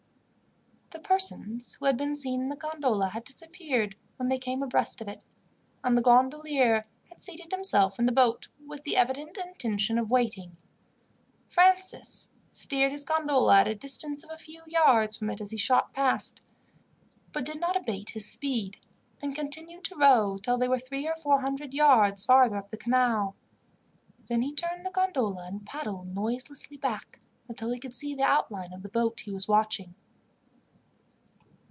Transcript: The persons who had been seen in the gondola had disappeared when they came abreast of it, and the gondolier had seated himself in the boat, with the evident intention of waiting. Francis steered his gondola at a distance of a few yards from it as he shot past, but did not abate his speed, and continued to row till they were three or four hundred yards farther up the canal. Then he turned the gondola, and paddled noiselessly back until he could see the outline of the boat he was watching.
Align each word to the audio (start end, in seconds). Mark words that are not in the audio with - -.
The 0.93 0.99
persons 1.17 1.75
who 1.75 1.85
had 1.85 1.95
been 1.97 2.15
seen 2.15 2.41
in 2.41 2.49
the 2.49 2.57
gondola 2.57 3.09
had 3.09 3.23
disappeared 3.23 3.95
when 4.17 4.27
they 4.27 4.37
came 4.37 4.61
abreast 4.61 4.99
of 4.99 5.07
it, 5.07 5.23
and 5.83 5.97
the 5.97 6.01
gondolier 6.01 6.85
had 7.07 7.21
seated 7.21 7.51
himself 7.51 7.97
in 7.97 8.05
the 8.07 8.11
boat, 8.11 8.49
with 8.65 8.83
the 8.83 8.97
evident 8.97 9.37
intention 9.37 9.97
of 9.97 10.09
waiting. 10.11 10.57
Francis 11.47 12.29
steered 12.49 12.91
his 12.91 13.05
gondola 13.05 13.59
at 13.61 13.67
a 13.69 13.75
distance 13.75 14.23
of 14.23 14.31
a 14.31 14.37
few 14.37 14.63
yards 14.67 15.15
from 15.15 15.29
it 15.29 15.39
as 15.39 15.51
he 15.51 15.57
shot 15.57 15.93
past, 15.93 16.41
but 17.31 17.45
did 17.45 17.59
not 17.61 17.77
abate 17.77 18.09
his 18.09 18.29
speed, 18.29 18.77
and 19.21 19.33
continued 19.35 19.85
to 19.85 19.95
row 19.95 20.37
till 20.43 20.57
they 20.57 20.67
were 20.67 20.79
three 20.79 21.07
or 21.07 21.15
four 21.15 21.39
hundred 21.39 21.73
yards 21.73 22.25
farther 22.25 22.57
up 22.57 22.69
the 22.69 22.77
canal. 22.77 23.35
Then 24.27 24.41
he 24.41 24.53
turned 24.53 24.85
the 24.85 24.91
gondola, 24.91 25.45
and 25.45 25.65
paddled 25.65 26.13
noiselessly 26.13 26.77
back 26.77 27.21
until 27.47 27.71
he 27.71 27.79
could 27.79 27.93
see 27.93 28.13
the 28.13 28.23
outline 28.23 28.73
of 28.73 28.83
the 28.83 28.89
boat 28.89 29.21
he 29.21 29.31
was 29.31 29.47
watching. 29.47 29.95